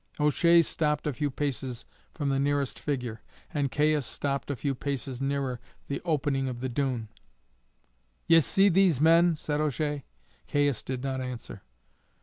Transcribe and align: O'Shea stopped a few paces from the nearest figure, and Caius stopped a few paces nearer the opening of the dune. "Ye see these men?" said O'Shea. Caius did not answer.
O'Shea 0.19 0.63
stopped 0.63 1.05
a 1.05 1.13
few 1.13 1.29
paces 1.29 1.85
from 2.11 2.29
the 2.29 2.39
nearest 2.39 2.79
figure, 2.79 3.21
and 3.53 3.69
Caius 3.71 4.03
stopped 4.03 4.49
a 4.49 4.55
few 4.55 4.73
paces 4.73 5.21
nearer 5.21 5.59
the 5.89 6.01
opening 6.03 6.47
of 6.49 6.59
the 6.59 6.69
dune. 6.69 7.07
"Ye 8.25 8.39
see 8.39 8.67
these 8.69 8.99
men?" 8.99 9.35
said 9.35 9.61
O'Shea. 9.61 10.03
Caius 10.47 10.81
did 10.81 11.03
not 11.03 11.21
answer. 11.21 11.61